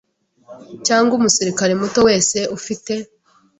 cyangwa 0.87 1.11
umusirikare 1.15 1.73
muto 1.81 1.99
wese 2.07 2.37
ufite 2.57 2.93